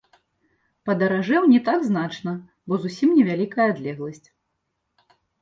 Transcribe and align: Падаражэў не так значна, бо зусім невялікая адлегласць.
Падаражэў 0.89 1.45
не 1.53 1.59
так 1.67 1.79
значна, 1.89 2.33
бо 2.67 2.73
зусім 2.87 3.13
невялікая 3.19 3.67
адлегласць. 3.75 4.25